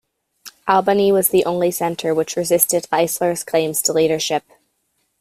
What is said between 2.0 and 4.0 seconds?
which resisted Leisler's claims to